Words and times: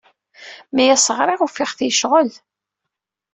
Mi 0.75 0.85
as-ɣriɣ, 0.95 1.39
ufiɣ-t 1.45 1.79
yecɣel. 1.85 2.31